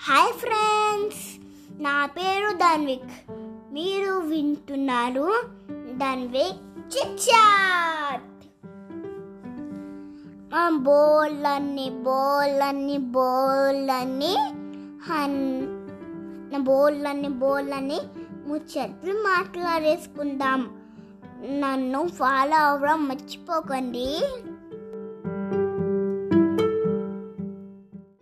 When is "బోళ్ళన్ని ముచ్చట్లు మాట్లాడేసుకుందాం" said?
17.28-20.62